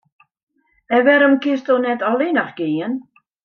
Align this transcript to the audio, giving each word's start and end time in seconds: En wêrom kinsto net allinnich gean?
En 0.97 1.03
wêrom 1.07 1.35
kinsto 1.43 1.73
net 1.83 2.05
allinnich 2.09 2.53
gean? 2.57 2.93